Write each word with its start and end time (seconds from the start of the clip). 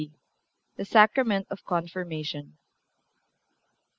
THE 0.77 0.85
SACRAMENT 0.85 1.45
OF 1.51 1.63
CONFIRMATION. 1.63 2.57